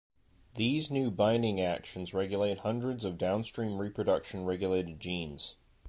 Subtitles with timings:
[0.55, 5.57] These new binding actions regulate hundreds of downstream reproduction related genes.